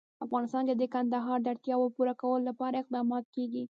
په 0.17 0.23
افغانستان 0.27 0.63
کې 0.67 0.75
د 0.77 0.83
کندهار 0.93 1.39
د 1.41 1.47
اړتیاوو 1.53 1.93
پوره 1.95 2.13
کولو 2.21 2.45
لپاره 2.49 2.75
اقدامات 2.79 3.25
کېږي. 3.35 3.63